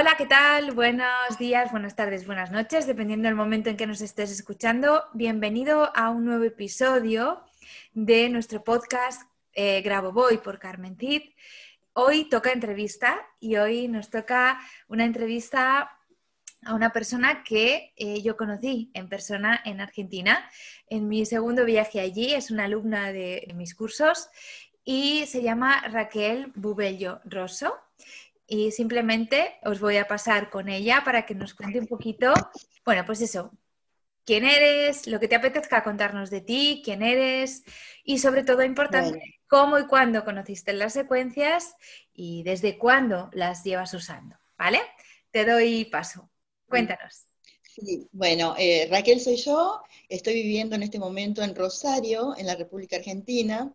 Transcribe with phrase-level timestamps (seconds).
[0.00, 0.72] Hola, ¿qué tal?
[0.72, 5.04] Buenos días, buenas tardes, buenas noches, dependiendo del momento en que nos estés escuchando.
[5.12, 7.44] Bienvenido a un nuevo episodio
[7.92, 9.20] de nuestro podcast
[9.52, 11.20] eh, Grabo Voy por Carmen Cid.
[11.92, 15.98] Hoy toca entrevista y hoy nos toca una entrevista
[16.64, 20.50] a una persona que eh, yo conocí en persona en Argentina.
[20.86, 24.30] En mi segundo viaje allí es una alumna de, de mis cursos
[24.82, 27.74] y se llama Raquel Bubello Rosso
[28.50, 32.34] y simplemente os voy a pasar con ella para que nos cuente un poquito,
[32.84, 33.52] bueno, pues eso,
[34.24, 37.62] quién eres, lo que te apetezca contarnos de ti, quién eres
[38.02, 41.76] y sobre todo importante, cómo y cuándo conociste las secuencias
[42.12, 44.80] y desde cuándo las llevas usando, ¿vale?
[45.30, 46.28] Te doy paso.
[46.68, 47.26] Cuéntanos.
[47.62, 52.56] Sí, bueno, eh, Raquel soy yo, estoy viviendo en este momento en Rosario, en la
[52.56, 53.72] República Argentina.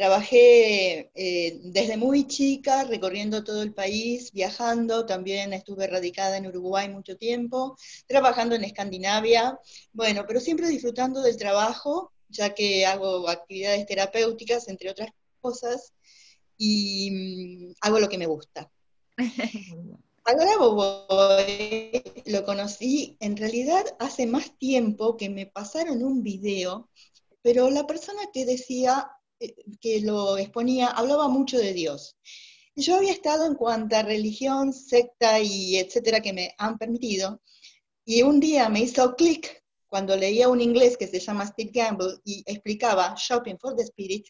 [0.00, 6.88] Trabajé eh, desde muy chica, recorriendo todo el país, viajando, también estuve radicada en Uruguay
[6.88, 7.76] mucho tiempo,
[8.06, 9.60] trabajando en Escandinavia,
[9.92, 15.10] bueno, pero siempre disfrutando del trabajo, ya que hago actividades terapéuticas, entre otras
[15.42, 15.92] cosas,
[16.56, 18.70] y mm, hago lo que me gusta.
[20.24, 20.50] Ahora
[22.24, 26.88] lo conocí en realidad hace más tiempo que me pasaron un video,
[27.42, 29.10] pero la persona que decía
[29.80, 32.16] que lo exponía hablaba mucho de Dios.
[32.76, 37.42] Yo había estado en cuanta religión, secta y etcétera que me han permitido,
[38.04, 42.18] y un día me hizo clic cuando leía un inglés que se llama Steve Gamble
[42.24, 44.26] y explicaba Shopping for the Spirit,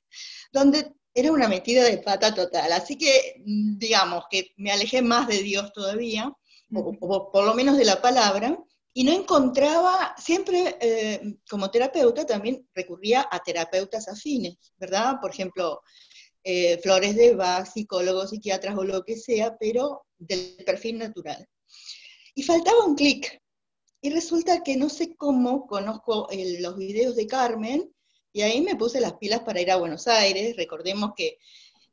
[0.53, 2.73] donde era una metida de pata total.
[2.73, 6.33] Así que, digamos, que me alejé más de Dios todavía,
[6.73, 8.59] o por lo menos de la palabra,
[8.93, 15.17] y no encontraba, siempre eh, como terapeuta también recurría a terapeutas afines, ¿verdad?
[15.21, 15.81] Por ejemplo,
[16.43, 21.47] eh, Flores de Bach, psicólogos, psiquiatras o lo que sea, pero del perfil natural.
[22.35, 23.41] Y faltaba un clic.
[24.03, 26.27] Y resulta que no sé cómo conozco
[26.61, 27.93] los videos de Carmen,
[28.33, 30.57] y ahí me puse las pilas para ir a Buenos Aires.
[30.57, 31.39] Recordemos que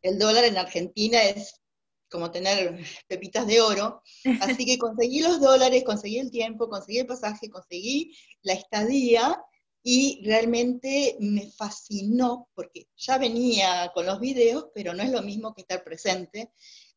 [0.02, 1.62] el dólar en Argentina es
[2.09, 4.01] como tener pepitas de oro.
[4.41, 9.41] Así que conseguí los dólares, conseguí el tiempo, conseguí el pasaje, conseguí la estadía
[9.84, 15.53] y realmente me fascinó porque ya venía con los videos, pero no es lo mismo
[15.53, 16.51] que estar presente.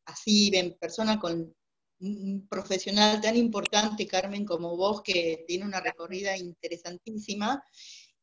[0.07, 1.55] Así ven persona con
[2.01, 7.63] un profesional tan importante, Carmen, como vos, que tiene una recorrida interesantísima.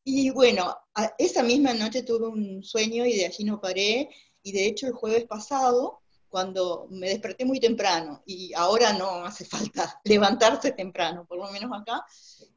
[0.04, 0.76] Y bueno,
[1.16, 4.10] esa misma noche tuve un sueño y de allí no paré.
[4.42, 9.44] Y de hecho el jueves pasado cuando me desperté muy temprano, y ahora no hace
[9.44, 12.04] falta levantarse temprano, por lo menos acá,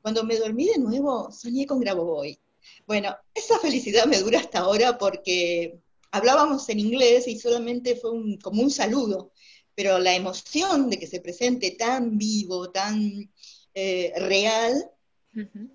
[0.02, 2.40] cuando me dormí de nuevo, soñé con Grabovoi.
[2.86, 5.80] Bueno, esa felicidad me dura hasta ahora porque
[6.12, 8.12] hablábamos en inglés y solamente fue
[8.42, 9.31] como un saludo,
[9.76, 13.31] pero la emoción de que se presente tan vivo, tan
[13.74, 14.92] eh, real,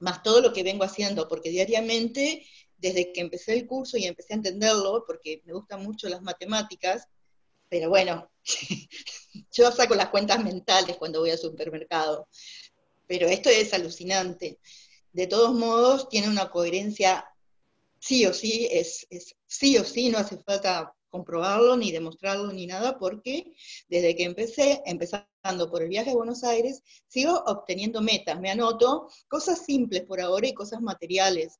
[0.00, 2.46] más todo lo que vengo haciendo, porque diariamente,
[2.76, 7.08] desde que empecé el curso y empecé a entenderlo, porque me gustan mucho las matemáticas,
[7.68, 8.30] pero bueno,
[9.52, 12.28] yo saco las cuentas mentales cuando voy al supermercado.
[13.06, 14.58] Pero esto es alucinante.
[15.12, 17.24] De todos modos, tiene una coherencia
[17.98, 19.06] sí o sí, es,
[19.46, 23.52] sí o sí, no hace falta comprobarlo, ni demostrarlo, ni nada, porque
[23.88, 29.08] desde que empecé, empezando por el viaje a Buenos Aires, sigo obteniendo metas, me anoto
[29.28, 31.58] cosas simples por ahora y cosas materiales,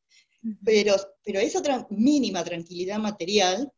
[0.64, 0.94] pero,
[1.24, 3.72] pero esa mínima tranquilidad material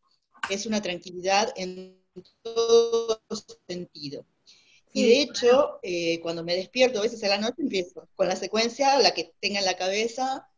[0.51, 1.98] es una tranquilidad en
[2.43, 3.23] todo
[3.69, 4.25] sentido.
[4.93, 8.37] Y de hecho, eh, cuando me despierto a veces a la noche, empiezo con la
[8.37, 10.49] secuencia, la que tenga en la cabeza,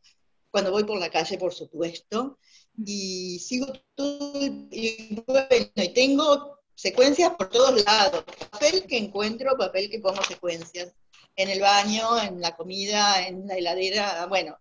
[0.51, 2.39] cuando voy por la calle, por supuesto,
[2.77, 9.91] y sigo todo, y bueno, y tengo secuencias por todos lados, papel que encuentro, papel
[9.91, 10.95] que pongo secuencias,
[11.37, 14.57] en el baño, en la comida, en la heladera, bueno,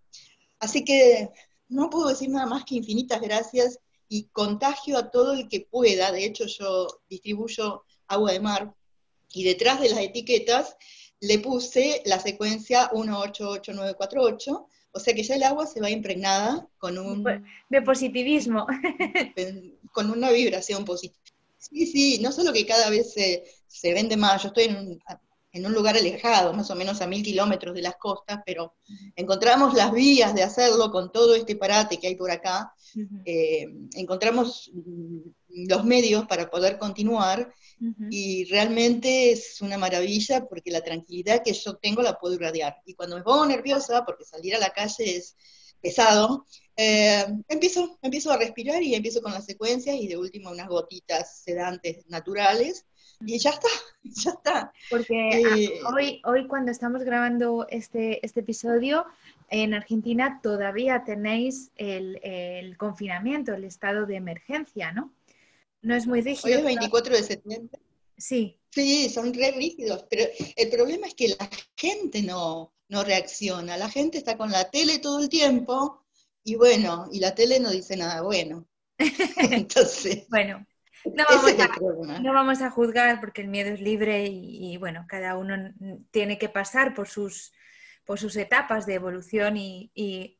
[0.60, 1.30] Así que
[1.69, 3.80] no puedo decir nada más que infinitas gracias
[4.10, 6.12] y contagio a todo el que pueda.
[6.12, 8.74] De hecho, yo distribuyo agua de mar
[9.32, 10.76] y detrás de las etiquetas
[11.22, 16.98] le puse la secuencia 188948, o sea que ya el agua se va impregnada con
[16.98, 17.24] un...
[17.70, 18.66] De positivismo.
[19.92, 21.20] Con una vibración positiva.
[21.58, 25.00] Sí, sí, no solo que cada vez se, se vende más, yo estoy en un,
[25.51, 28.75] en un lugar alejado, más o menos a mil kilómetros de las costas, pero
[29.16, 32.74] encontramos las vías de hacerlo con todo este parate que hay por acá,
[33.25, 34.72] eh, encontramos
[35.50, 37.51] los medios para poder continuar
[38.10, 42.75] y realmente es una maravilla porque la tranquilidad que yo tengo la puedo irradiar.
[42.86, 45.36] Y cuando me pongo nerviosa, porque salir a la calle es
[45.81, 50.68] pesado, eh, empiezo, empiezo a respirar y empiezo con las secuencias y de último unas
[50.68, 52.86] gotitas sedantes naturales
[53.25, 53.68] y ya está,
[54.04, 54.74] ya está.
[54.89, 59.06] Porque ah, eh, hoy, hoy cuando estamos grabando este, este episodio,
[59.50, 65.13] en Argentina todavía tenéis el, confinamiento, el estado de emergencia, ¿no?
[65.81, 66.45] No es muy rígido.
[66.45, 67.80] Hoy es 24 de septiembre.
[68.18, 68.57] Sí.
[68.71, 70.25] Sí, son re rígidos, pero
[70.56, 73.77] el problema es que la gente no, no reacciona.
[73.77, 76.06] La gente está con la tele todo el tiempo
[76.44, 78.68] y bueno, y la tele no dice nada bueno.
[79.51, 80.27] Entonces.
[80.30, 80.65] bueno,
[81.06, 85.74] no vamos, a, juzgar porque el miedo es libre y, bueno, cada uno
[86.12, 87.54] tiene que pasar por sus,
[88.06, 90.36] por sus etapas de evolución y,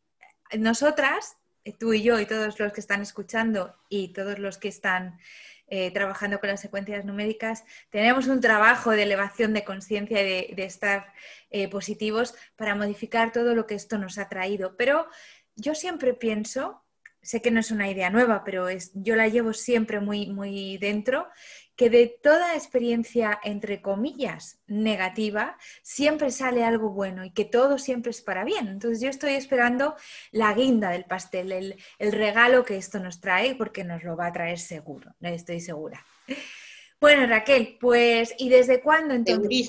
[0.58, 1.38] nosotras,
[1.80, 5.20] tú y yo y todos los que están escuchando y todos los que están
[5.68, 10.66] eh, trabajando con las secuencias numéricas, tenemos un trabajo de elevación de conciencia y de,
[10.66, 11.14] estar
[11.52, 14.76] eh, positivos para modificar todo lo que esto nos ha traído.
[14.76, 15.08] Pero
[15.56, 16.84] yo siempre pienso
[17.22, 20.78] sé que no es una idea nueva, pero es, yo la llevo siempre muy, muy
[20.78, 21.28] dentro,
[21.76, 28.12] que de toda experiencia, entre comillas, negativa, siempre sale algo bueno y que todo siempre
[28.12, 28.68] es para bien.
[28.68, 29.96] Entonces yo estoy esperando
[30.32, 34.34] la guinda del pastel, el, regalo que esto nos trae, porque nos lo va a
[34.34, 36.06] traer seguro, estoy segura.
[37.00, 39.66] Bueno, Raquel, pues, ¿y desde cuándo entonces?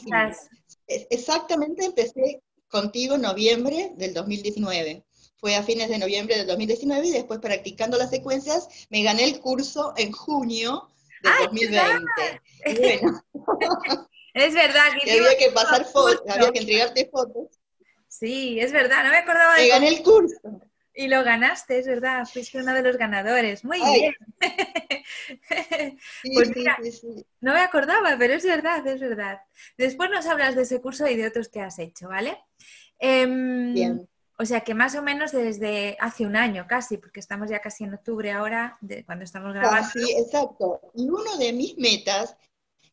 [0.89, 5.05] Exactamente, empecé contigo en noviembre del 2019
[5.41, 9.41] fue a fines de noviembre del 2019 y después practicando las secuencias me gané el
[9.41, 10.89] curso en junio
[11.23, 12.43] del 2020.
[14.35, 14.85] es verdad.
[15.05, 17.49] Que había que pasar fotos, había que entregarte fotos.
[18.07, 19.63] Sí, es verdad, no me acordaba de...
[19.63, 20.37] Me gané el curso.
[20.93, 23.65] Y lo ganaste, es verdad, fuiste uno de los ganadores.
[23.65, 24.15] Muy bien.
[26.35, 26.77] pues mira,
[27.41, 29.41] no me acordaba, pero es verdad, es verdad.
[29.79, 32.37] Después nos hablas de ese curso y de otros que has hecho, ¿vale?
[32.99, 34.09] Em, bien.
[34.41, 37.85] O sea que más o menos desde hace un año casi, porque estamos ya casi
[37.85, 39.87] en octubre ahora, de cuando estamos grabando.
[39.93, 40.81] sí, exacto.
[40.95, 42.35] Y una de mis metas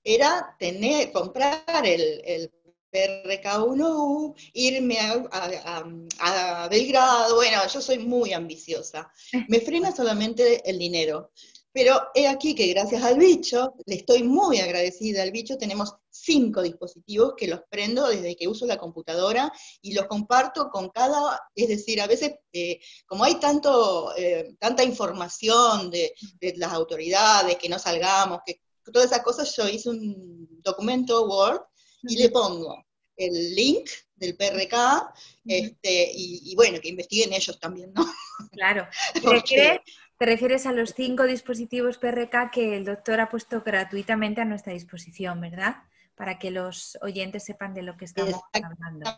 [0.04, 2.52] era tener, comprar el, el
[2.92, 5.86] PRK1U, irme a,
[6.20, 7.36] a, Belgrado.
[7.36, 9.10] Bueno, yo soy muy ambiciosa.
[9.48, 11.32] Me frena solamente el dinero.
[11.78, 16.64] Pero he aquí que gracias al bicho, le estoy muy agradecida al bicho, tenemos cinco
[16.64, 21.68] dispositivos que los prendo desde que uso la computadora y los comparto con cada, es
[21.68, 26.16] decir, a veces eh, como hay tanto, eh, tanta información de,
[26.56, 28.60] las autoridades, que no salgamos, que
[28.92, 31.62] todas esas cosas, yo hice un documento Word
[32.10, 32.84] y le pongo
[33.16, 35.14] el link del PRK,
[35.46, 38.04] este, y, bueno, que investiguen ellos también, ¿no?
[38.52, 38.88] Claro.
[40.18, 44.74] Te refieres a los cinco dispositivos PRK que el doctor ha puesto gratuitamente a nuestra
[44.74, 45.84] disposición, ¿verdad?
[46.16, 49.16] Para que los oyentes sepan de lo que estamos hablando.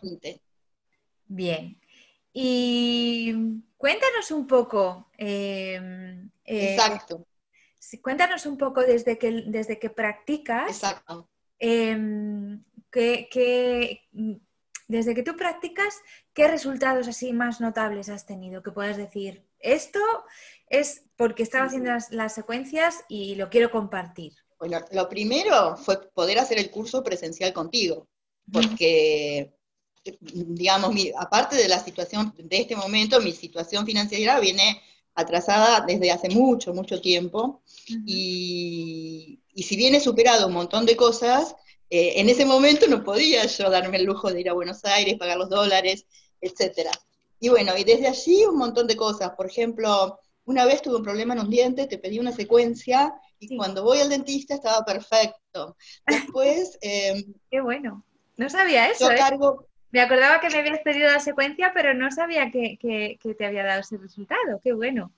[1.26, 1.80] Bien.
[2.32, 3.34] Y
[3.76, 5.10] cuéntanos un poco.
[5.16, 7.26] Em, eh, Exacto.
[8.02, 10.70] Cuéntanos un poco desde que, desde que practicas.
[10.70, 11.30] Exacto.
[11.58, 14.08] Em, que,
[14.90, 15.94] desde que tú practicas,
[16.34, 18.60] ¿qué resultados así más notables has tenido?
[18.62, 20.00] Que puedas decir, esto
[20.66, 24.32] es porque estaba haciendo las, secuencias y lo quiero compartir.
[24.58, 28.08] Bueno, lo primero fue poder hacer el curso presencial contigo,
[28.52, 29.54] porque,
[30.20, 34.82] digamos, aparte de la situación de este momento, mi situación financiera viene
[35.14, 41.54] atrasada desde hace mucho, mucho tiempo, y, si bien he superado un montón de cosas,
[41.90, 45.18] eh, en ese momento no podía yo darme el lujo de ir a Buenos Aires,
[45.18, 46.06] pagar los dólares,
[46.40, 46.92] etcétera.
[47.40, 49.30] Y bueno, y desde allí un montón de cosas.
[49.30, 53.56] Por ejemplo, una vez tuve un problema en un diente, te pedí una secuencia y
[53.56, 55.76] cuando voy al dentista estaba perfecto.
[56.06, 56.78] Después...
[56.82, 58.04] Em, Qué bueno.
[58.36, 59.10] No sabía eso.
[59.10, 59.18] ¿eh?
[59.90, 63.64] Me acordaba que me habías pedido la secuencia, pero no sabía que, que, te había
[63.64, 64.60] dado ese resultado.
[64.62, 65.12] Qué bueno.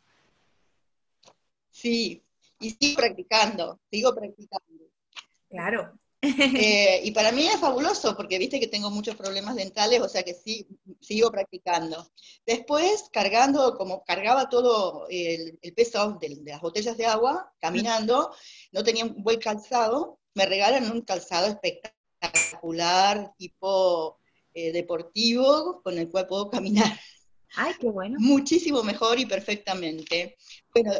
[1.70, 2.22] Sí,
[2.58, 4.84] y sigo practicando, sigo practicando.
[5.50, 5.92] Claro,
[6.24, 10.22] Eh, y para mí es fabuloso porque viste que tengo muchos problemas dentales, o sea
[10.22, 10.68] que sí,
[11.00, 12.12] sigo practicando.
[12.46, 18.32] Después, cargando, como cargaba todo el, peso de, las botellas de agua, caminando,
[18.70, 24.18] no tenía un buen calzado, me regalan un calzado espectacular, tipo
[24.54, 26.98] eh, deportivo, con el cual puedo caminar.
[27.56, 28.16] Ay, qué bueno.
[28.20, 30.36] Muchísimo mejor y perfectamente.
[30.72, 30.92] Bueno,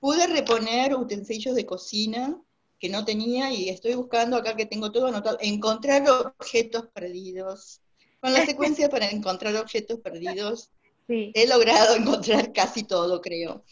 [0.00, 2.40] pude reponer utensilios de cocina,
[2.82, 7.80] que no tenía y estoy buscando acá que tengo todo anotado, encontrar objetos perdidos.
[8.18, 10.72] Con la secuencia para encontrar objetos perdidos,
[11.06, 13.62] he logrado encontrar casi todo, creo.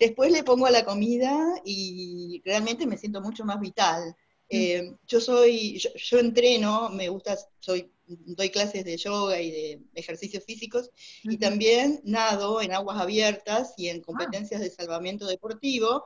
[0.00, 4.08] Después le pongo a la comida y realmente me siento mucho más vital.
[4.08, 4.14] Mm.
[4.50, 10.44] Eh, yo soy, yo, entreno, me gusta, soy, doy clases de yoga y de ejercicios
[10.44, 10.90] físicos,
[11.22, 14.02] y también nado en aguas abiertas y en ah.
[14.04, 16.04] competencias de salvamento deportivo,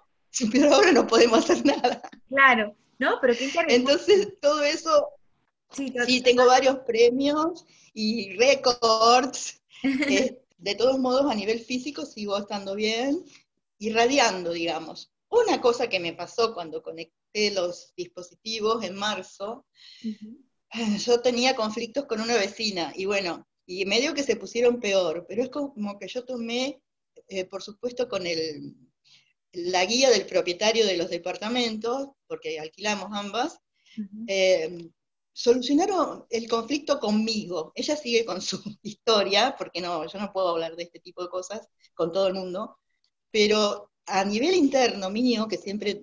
[0.53, 2.03] pero ahora no podemos hacer nada.
[2.29, 3.19] Claro, ¿no?
[3.21, 3.51] Pero qué.
[3.69, 5.09] Entonces, todo eso,
[5.71, 9.57] sí, tengo varios premios y récords.
[9.83, 13.25] Eh, de todos modos, a nivel físico sigo estando bien,
[13.79, 15.11] irradiando, digamos.
[15.31, 19.65] Una cosa que me pasó cuando conecté los dispositivos en marzo,
[20.99, 25.43] yo tenía conflictos con una vecina y bueno, y medio que se pusieron peor, pero
[25.43, 26.83] es como que yo tomé,
[27.29, 28.75] eh, por supuesto, con el
[29.53, 33.59] la guía del propietario de los departamentos, porque alquilamos ambas,
[34.27, 34.91] eh,
[35.33, 37.73] solucionaron el conflicto conmigo.
[37.75, 41.31] Ella sigue con su historia, porque no, yo no puedo hablar de este tipo de
[41.31, 42.79] cosas con todo el mundo,
[43.31, 46.03] pero a nivel interno mío, que siempre,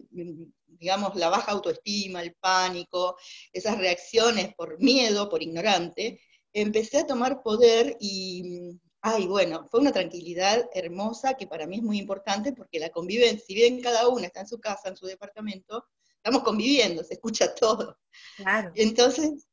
[0.66, 3.18] digamos, la baja autoestima, el pánico,
[3.52, 6.22] esas reacciones por miedo, por ignorante,
[6.54, 11.84] empecé a tomar poder y Ay, bueno, fue una tranquilidad hermosa que para mí es
[11.84, 15.06] muy importante porque la convivencia, si bien cada una está en su casa, en su
[15.06, 15.86] departamento,
[16.18, 17.98] estamos conviviendo, se escucha todo.
[18.36, 18.72] Claro.
[18.76, 19.48] Entonces,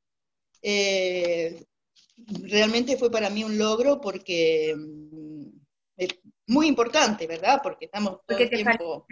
[0.61, 1.65] eh,
[2.43, 5.47] realmente fue para mí un logro porque mm,
[5.99, 6.09] es
[6.49, 7.61] muy importante, ¿verdad?
[7.63, 8.65] Porque estamos todo porque te,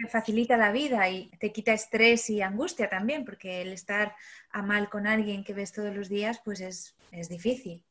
[0.09, 4.13] facilita la vida y te quita estrés y angustia también, porque el estar
[4.49, 7.85] a mal con alguien que ves todos los días, pues es, es difícil.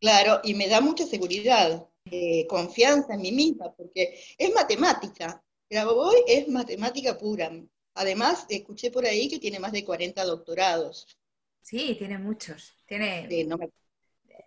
[0.00, 5.42] Claro, y me da mucha seguridad, eh, confianza en mí misma, porque es matemática.
[5.68, 7.50] Grabovoi es matemática pura.
[7.94, 11.18] Además, escuché por ahí que tiene más de 40 doctorados.
[11.62, 12.76] Sí, tiene muchos.
[12.86, 13.46] Tiene...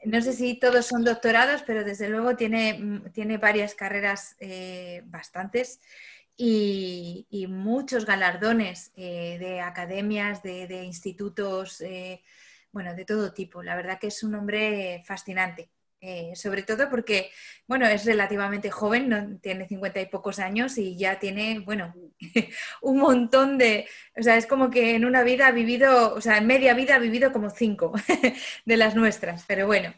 [0.06, 5.82] no, sé si todos son doctorados, pero desde luego tiene, tiene varias carreras eh, bastantes
[6.38, 11.84] y, muchos galardones eh, de academias, de, de institutos
[12.72, 13.64] bueno, de todo tipo.
[13.64, 15.70] La verdad que es un hombre fascinante.
[16.02, 17.30] Eh, sobre todo porque,
[17.68, 19.38] bueno, es relativamente joven, ¿no?
[19.42, 21.94] tiene cincuenta y pocos años y ya tiene, bueno,
[22.82, 23.86] un montón de,
[24.18, 26.96] o sea, es como que en una vida ha vivido, o sea, en media vida
[26.96, 27.92] ha vivido como cinco
[28.66, 29.94] de las nuestras, pero bueno.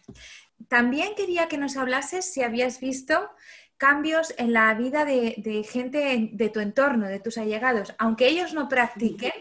[0.68, 3.30] También quería que nos hablases si habías visto
[3.78, 8.56] cambios en la vida de, de gente de tu entorno, de tus allegados, aunque ellos
[8.56, 9.34] no practiquen,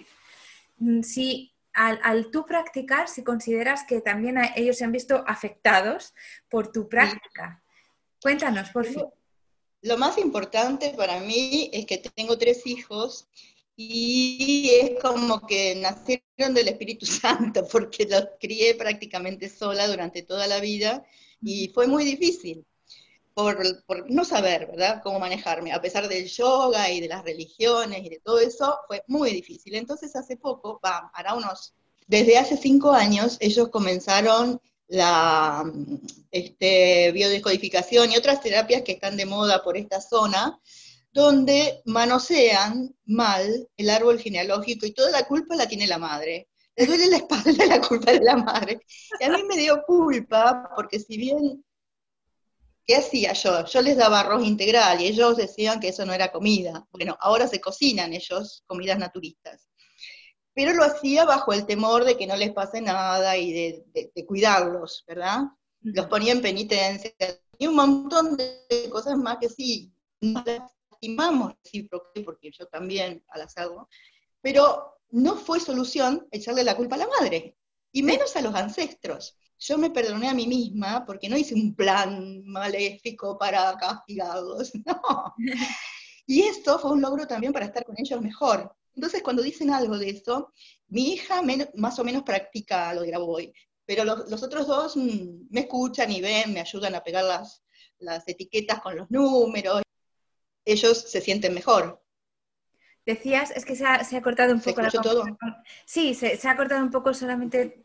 [0.79, 6.15] mm, si al, tú practicar, si consideras que también ellos se han visto afectados
[6.49, 7.63] por tu práctica.
[8.21, 9.13] Cuéntanos, por favor.
[9.83, 13.29] Lo más importante para mí es que tengo tres hijos
[13.77, 20.47] y es como que nacieron del Espíritu Santo porque los crié prácticamente sola durante toda
[20.47, 21.05] la vida
[21.43, 22.67] y fue muy difícil
[23.35, 25.73] por, por, no saber, ¿verdad?, cómo manejarme.
[25.73, 29.75] A pesar del yoga y de las religiones y de todo eso, fue muy difícil.
[29.75, 31.75] Entonces, hace poco, va, hará unos,
[32.07, 35.73] desde hace cinco años, ellos comenzaron la
[36.31, 40.59] este, biodescodificación y otras terapias que están de moda por esta zona,
[41.13, 46.49] donde manosean mal el árbol genealógico y toda la culpa la tiene la madre.
[46.77, 48.81] Le duele la espalda la culpa de la madre.
[49.19, 51.65] Y a mí me dio culpa, porque si bien
[52.87, 53.65] ¿Qué hacía yo?
[53.67, 56.87] Yo les daba arroz integral y ellos decían que eso no era comida.
[56.91, 59.69] Bueno, ahora se cocinan ellos comidas naturistas.
[60.53, 65.05] Pero lo hacía bajo el temor de que no les pase nada y de, cuidarlos,
[65.07, 65.43] ¿verdad?
[65.81, 67.13] Los ponía en penitencia
[67.59, 71.55] y un montón de cosas más que sí, nos lastimamos
[72.25, 73.89] porque yo también a las hago,
[74.41, 77.57] pero no fue solución echarle la culpa a la madre,
[77.93, 81.75] y menos a los ancestros yo me perdoné a mí misma porque no hice un
[81.75, 85.35] plan maléfico para castigados, no.
[86.27, 88.75] Y esto fue un logro también para estar con ellos mejor.
[88.95, 90.53] Entonces, cuando dicen algo de eso,
[90.89, 91.43] mi hija
[91.75, 93.53] más o menos practica lo de Grabovoy,
[93.85, 97.63] pero los, otros dos mm, me escuchan y ven, me ayudan a pegar las,
[97.99, 99.83] las etiquetas con los números.
[100.65, 102.03] Ellos se sienten mejor.
[103.05, 105.25] Decías, es que se ha, cortado un poco la todo?
[105.85, 107.83] Sí, se, ha cortado un poco solamente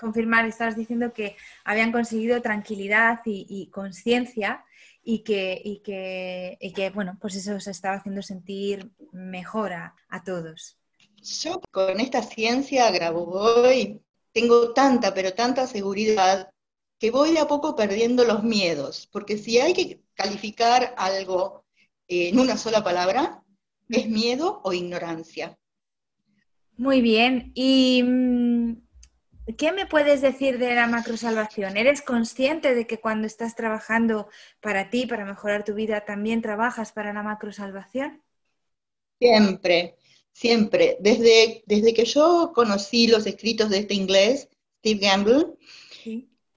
[0.00, 4.64] confirmar, estabas diciendo que habían conseguido tranquilidad y, conciencia
[5.02, 9.94] y que, y, que, y que, bueno, pues eso se estaba haciendo sentir mejor a,
[10.24, 10.78] todos.
[11.16, 14.00] Yo con esta ciencia grabo voy,
[14.32, 16.50] tengo tanta, pero tanta seguridad
[16.98, 21.64] que voy a poco perdiendo los miedos, porque si hay que calificar algo
[22.08, 23.42] en una sola palabra,
[23.88, 25.58] es miedo o ignorancia.
[26.80, 27.52] Muy bien.
[27.54, 28.59] ¿Y mm,
[29.56, 31.76] qué me puedes decir de la macrosalvación?
[31.76, 34.28] ¿Eres consciente de que cuando estás trabajando
[34.60, 38.22] para ti, para mejorar tu vida, también trabajas para la macrosalvación?
[39.18, 39.96] Siempre,
[40.32, 40.96] siempre.
[41.00, 45.46] Desde, desde que yo conocí los escritos de este inglés, Steve Gamble,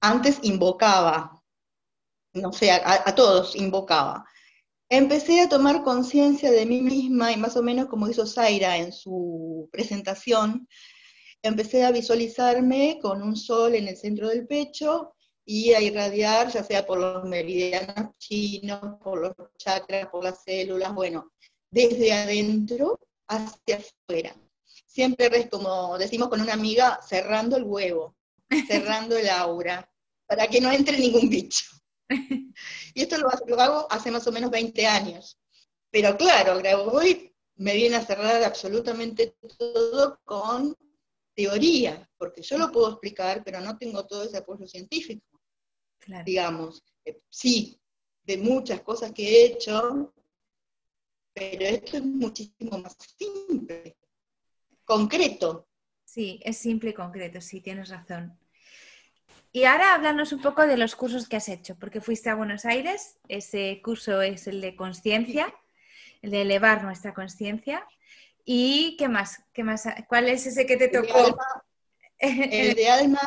[0.00, 1.42] antes invocaba,
[2.32, 4.24] no sé, a todos invocaba
[4.88, 8.92] empecé a tomar conciencia de mí misma y más o menos como hizo Zaira en
[8.92, 10.68] su presentación,
[11.44, 16.64] empecé a visualizarme con un sol en el centro del pecho y a irradiar, ya
[16.64, 21.32] sea por los meridianos chinos, por los chakras, por las células, bueno,
[21.70, 22.98] desde adentro
[23.28, 24.34] hacia afuera.
[24.86, 28.16] Siempre es como decimos con una amiga, cerrando el huevo,
[28.66, 29.86] cerrando el aura,
[30.26, 31.66] para que no entre ningún bicho.
[32.08, 33.28] y esto lo,
[33.60, 35.38] hago hace más o menos 20 años.
[35.90, 36.58] Pero claro,
[36.90, 40.74] hoy me viene a cerrar absolutamente todo con
[41.34, 45.40] teoría, porque yo lo puedo explicar, pero no tengo todo ese apoyo científico.
[46.24, 47.80] Digamos, eh, sí,
[48.22, 50.12] de muchas cosas que he hecho,
[51.32, 53.96] pero esto es muchísimo más simple,
[54.84, 55.68] concreto.
[56.04, 58.38] Sí, es simple y concreto, sí, tienes razón.
[59.50, 62.64] Y ahora háblanos un poco de los cursos que has hecho, porque fuiste a Buenos
[62.64, 65.54] Aires, ese curso es el de conciencia,
[66.22, 67.86] el de elevar nuestra conciencia.
[68.44, 69.42] ¿Y qué más?
[69.52, 69.84] ¿Qué más?
[70.08, 71.36] ¿Cuál es ese que te tocó?
[72.18, 73.20] el de alma,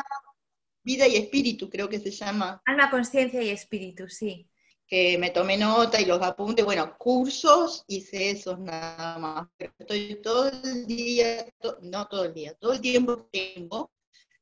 [0.82, 2.62] vida y espíritu, creo que se llama.
[2.64, 4.48] Alma, conciencia y espíritu, sí.
[4.86, 9.48] Que me tomé nota y los apuntes, bueno, cursos, hice esos nada más.
[9.56, 11.46] Pero estoy todo el día,
[11.82, 13.92] no todo el día, todo el tiempo que tengo,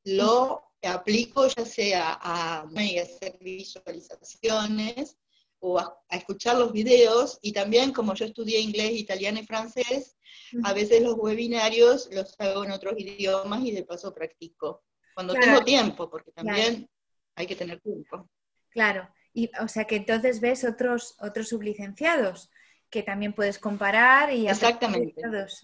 [0.03, 5.17] lo aplico ya sea a, hacer visualizaciones
[5.59, 10.17] o a, escuchar los videos y también como yo estudié inglés, italiano y francés,
[10.63, 14.83] a veces los webinarios los hago en otros idiomas y de paso practico.
[15.13, 16.89] Cuando tengo tiempo, porque también
[17.35, 18.29] hay que tener tiempo.
[18.69, 22.49] Claro, y o sea que entonces ves otros, otros sublicenciados
[22.89, 25.21] que también puedes comparar y Exactamente.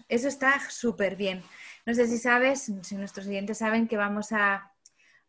[0.08, 1.42] Eso está súper bien.
[1.86, 4.74] No sé si sabes, si nuestros oyentes saben que vamos a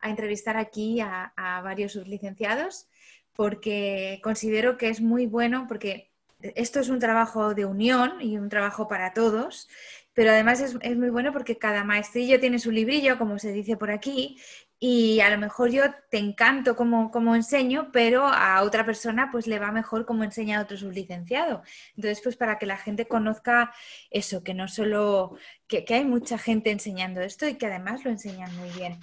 [0.05, 2.87] a entrevistar aquí a, varios sublicenciados
[3.35, 8.49] porque considero que es muy bueno, porque esto es un trabajo de unión y un
[8.49, 9.67] trabajo para todos,
[10.13, 13.91] pero además es, muy bueno porque cada maestrillo tiene su librillo, como se dice por
[13.91, 14.37] aquí,
[14.79, 19.47] y a lo mejor yo te encanto como, como enseño, pero a otra persona pues
[19.47, 21.63] le va mejor como enseña a otro sublicenciado.
[21.95, 23.73] Entonces, pues para que la gente conozca
[24.09, 28.11] eso, que no solo, que, que hay mucha gente enseñando esto y que además lo
[28.11, 28.99] enseñan muy bien.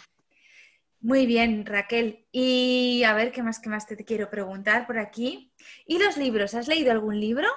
[1.02, 2.28] Muy bien, Raquel.
[2.30, 5.52] Y a ver, ¿qué más, qué más te quiero preguntar por aquí?
[5.84, 6.54] ¿Y los libros?
[6.54, 7.48] ¿Has leído algún libro?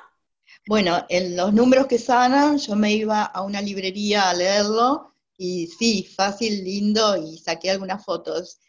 [0.67, 5.67] Bueno, en los números que sanan, yo me iba a una librería a leerlo y
[5.67, 8.59] sí, fácil, lindo y saqué algunas fotos.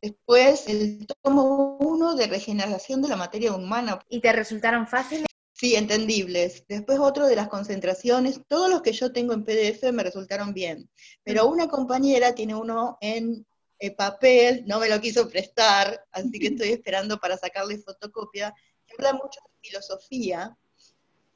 [0.00, 3.98] Después, el tomo uno de regeneración de la materia humana.
[4.08, 5.26] ¿Y te resultaron fáciles?
[5.52, 6.64] Sí, entendibles.
[6.68, 10.88] Después otro de las concentraciones, todos los que yo tengo en PDF me resultaron bien,
[11.22, 13.46] pero una compañera tiene uno en
[13.82, 18.54] el papel, no me lo quiso prestar, así que estoy esperando para sacarle fotocopia,
[18.86, 20.56] que habla mucho de filosofía,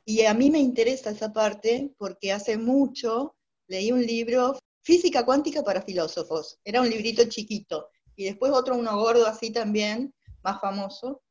[0.05, 3.35] y a mí me interesa esa parte porque hace mucho
[3.67, 8.97] leí un libro, Física Cuántica para Filósofos, era un librito chiquito, y después otro, uno
[8.97, 11.23] gordo así también, más famoso,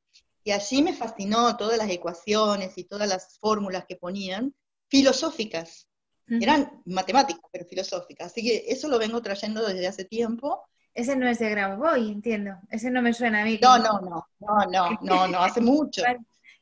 [0.43, 4.53] y allí me fascinó todas las ecuaciones y todas las fórmulas que ponían,
[4.89, 5.87] filosóficas,
[6.27, 10.61] eran matemáticas, pero filosóficas, así que eso lo vengo trayendo desde hace tiempo,
[10.95, 12.55] ese no es de Grabovoi, entiendo.
[12.69, 13.59] Ese no me suena a mí.
[13.61, 16.01] No, no, no, no, no, no, no, hace mucho.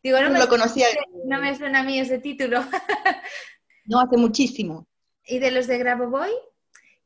[0.02, 0.88] Digo, no, me, lo conocía.
[1.26, 2.62] No me suena a mí ese título.
[3.86, 4.88] no, hace muchísimo.
[5.24, 6.32] ¿Y de los de Grabovoi?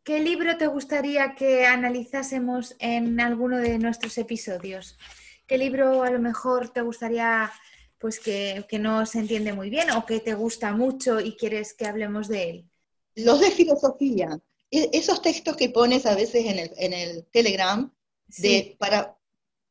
[0.04, 4.98] ¿Qué libro te gustaría que analizásemos en alguno de nuestros episodios?
[5.46, 7.52] ¿Qué libro a lo mejor te gustaría
[7.98, 11.74] pues que, que no se entiende muy bien o que te gusta mucho y quieres
[11.74, 12.70] que hablemos de él?
[13.16, 14.40] Los de filosofía,
[14.72, 17.92] esos textos que pones a veces en el, Telegram
[18.40, 19.18] de, para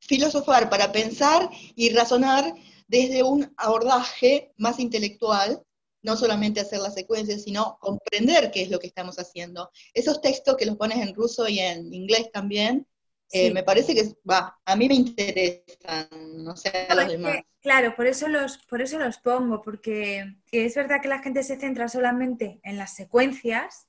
[0.00, 2.54] filosofar, para pensar y razonar
[2.88, 5.62] desde un abordaje más intelectual,
[6.02, 9.70] no solamente hacer la secuencia, sino comprender qué es lo que estamos haciendo.
[9.92, 12.86] Esos textos que los pones en ruso y en inglés también,
[13.32, 16.08] eh, me parece que va, a mí me interesan,
[16.44, 17.38] no sé a los demás.
[17.60, 21.58] claro, por eso los, por eso los pongo, porque es verdad que la gente se
[21.58, 23.85] centra solamente en las secuencias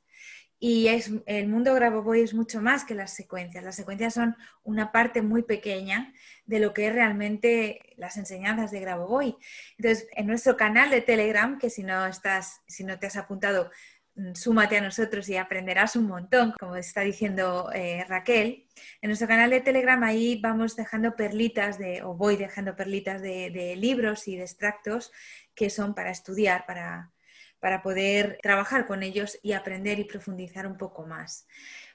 [0.60, 3.64] y es, el mundo Grabovoi es mucho más que las secuencias.
[3.64, 6.14] Las secuencias son una parte muy pequeña
[6.46, 9.38] de lo que es realmente las enseñanzas de Grabovoi.
[9.78, 13.70] Entonces, en nuestro canal de Telegram, que si no estás, si no te has apuntado,
[14.16, 18.66] mm, súmate a nosotros y aprenderás un montón, como está diciendo eh, Raquel.
[19.02, 23.52] En nuestro canal de Telegram ahí vamos dejando perlitas de, o voy dejando perlitas de,
[23.52, 25.12] de libros y de extractos
[25.54, 27.12] que son para estudiar, para,
[27.60, 31.48] para poder trabajar con ellos y aprender y profundizar un poco más.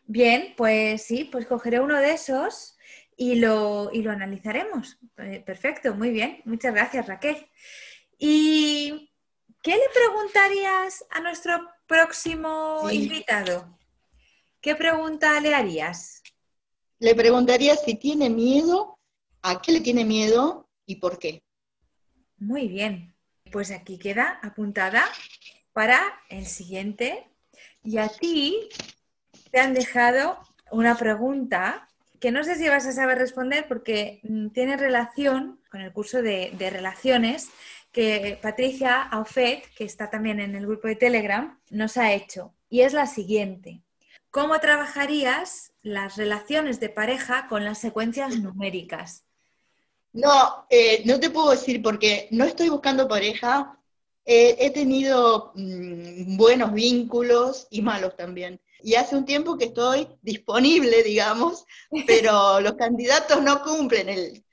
[0.04, 2.76] Bien, pues sí, pues cogeré uno de esos
[3.16, 4.98] y lo, lo analizaremos.
[5.18, 6.42] Eh, perfecto, muy bien.
[6.44, 7.48] Muchas gracias, Raquel.
[8.18, 9.10] ¿Y
[9.62, 13.78] qué le preguntarías a nuestro próximo invitado?
[14.60, 16.22] ¿Qué pregunta le harías?
[16.98, 18.98] Le preguntaría si tiene miedo,
[19.42, 21.42] a qué le tiene miedo y por qué.
[22.38, 23.14] Muy bien,
[23.50, 25.04] pues aquí queda apuntada
[25.72, 27.28] para el siguiente.
[27.82, 28.68] Y a ti
[29.50, 30.38] te han dejado
[30.70, 31.88] una pregunta
[32.22, 36.22] que no sé si vas a saber responder porque mm, tiene relación con el curso
[36.22, 37.48] de, relaciones
[37.90, 42.54] que Patricia Aufet, que está también en el grupo de Telegram, nos ha hecho.
[42.70, 43.82] Y es la siguiente.
[44.30, 49.24] ¿Cómo trabajarías las relaciones de pareja con las secuencias numéricas?
[50.12, 53.78] No, eh, no te puedo decir porque no estoy buscando pareja,
[54.24, 58.60] he tenido mm, buenos vínculos y malos también.
[58.82, 61.64] Y hace un tiempo que estoy disponible, digamos,
[62.06, 64.44] pero los candidatos no cumplen el,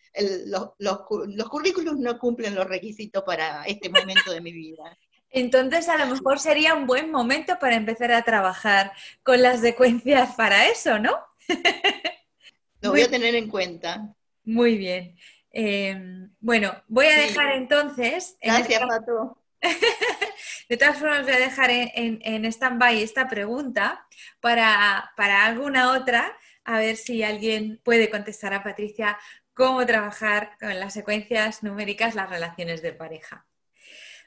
[0.46, 4.98] los, los, currículos no cumplen los requisitos para este momento de mi vida.
[5.32, 10.36] Entonces, a lo mejor sería un buen momento para empezar a trabajar con las secuencias
[10.36, 11.12] para eso, ¿no?
[12.82, 14.16] Lo voy a tener en cuenta.
[14.44, 15.16] Muy bien.
[15.52, 18.38] Em, bueno, voy a dejar entonces.
[18.42, 19.39] Gracias, Pato.
[20.70, 24.06] De todas formas, voy a dejar en, en, stand-by esta pregunta
[24.40, 25.12] para,
[25.44, 29.18] alguna otra, a ver si alguien puede contestar a Patricia
[29.56, 33.48] cómo trabajar con las secuencias numéricas las relaciones de pareja.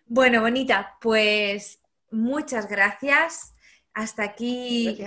[0.05, 3.55] Bueno, bonita, pues muchas gracias.
[3.95, 4.99] Hasta aquí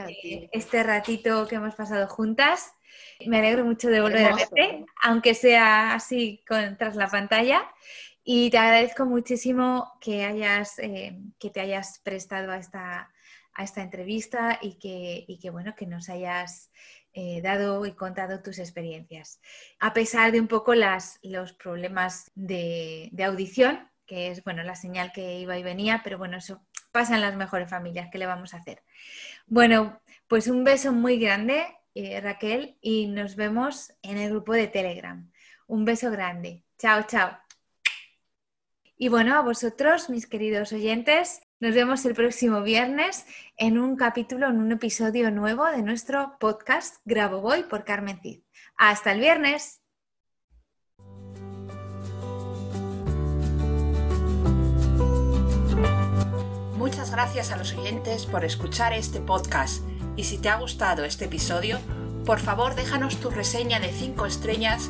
[0.52, 2.74] este ratito que hemos pasado juntas.
[3.26, 6.44] Me alegro mucho de volver a verte, aunque sea así
[6.78, 7.70] tras la pantalla.
[8.28, 13.12] Y te agradezco muchísimo que, hayas, eh, que te hayas prestado a esta,
[13.54, 16.72] a esta entrevista y que, y que, bueno, que nos hayas
[17.14, 19.40] eh, dado y contado tus experiencias.
[19.80, 24.76] A pesar de un poco las, los problemas de, de, audición, que es bueno, la
[24.76, 28.26] señal que iba y venía, pero bueno, eso pasa en las mejores familias, ¿qué le
[28.26, 28.82] vamos a hacer?
[29.46, 34.68] Bueno, pues un beso muy grande, eh, Raquel, y nos vemos en el grupo de
[34.68, 35.32] Telegram.
[35.68, 36.64] Un beso grande.
[36.80, 37.45] Chao, chao.
[38.98, 43.26] Y bueno, a vosotros, mis queridos oyentes, nos vemos el próximo viernes
[43.58, 48.44] en un capítulo, en un episodio nuevo de nuestro podcast Grabo Voy por Carmen Cid.
[48.78, 49.82] Hasta el viernes.
[56.78, 59.84] Muchas gracias a los oyentes por escuchar este podcast
[60.16, 61.80] y si te ha gustado este episodio,
[62.26, 64.90] por favor déjanos tu reseña de 5 estrellas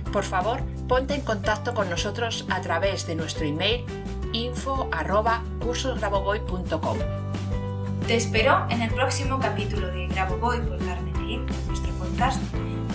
[0.11, 3.85] por favor ponte en contacto con nosotros a través de nuestro email
[4.33, 4.89] info.
[8.07, 11.11] Te espero en el próximo capítulo de Graboboy por Carmen
[11.67, 12.41] nuestro podcast,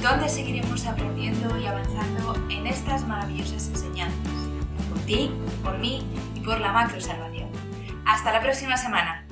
[0.02, 4.33] donde seguiremos aprendiendo y avanzando en estas maravillosas enseñanzas,
[4.90, 5.31] por ti,
[5.64, 7.48] por mí y por la macro salvación.
[8.05, 9.25] Hasta la próxima semana.